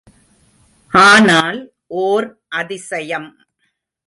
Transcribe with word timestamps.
ஆனால் 0.91 1.59
ஓர் 2.01 2.27
அதிசயம்! 2.51 3.29